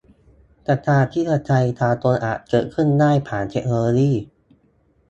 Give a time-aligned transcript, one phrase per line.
[0.65, 4.11] ประชาธิปไตยทางตรงอาจเกิดขึ้นได้ผ่านเทคโนโลยี